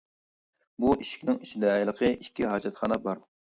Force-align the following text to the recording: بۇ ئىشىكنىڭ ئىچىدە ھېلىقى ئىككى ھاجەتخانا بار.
بۇ 0.85 0.93
ئىشىكنىڭ 1.03 1.37
ئىچىدە 1.45 1.77
ھېلىقى 1.77 2.11
ئىككى 2.17 2.51
ھاجەتخانا 2.57 3.01
بار. 3.09 3.25